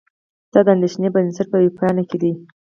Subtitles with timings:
[0.53, 2.31] دا د اندېښې بنسټ په وېبپاڼه کې دي.